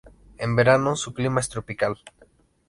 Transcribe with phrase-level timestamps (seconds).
[0.39, 1.95] En verano su clima es tropical.